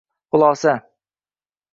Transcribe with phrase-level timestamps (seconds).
[0.31, 0.73] Xulosa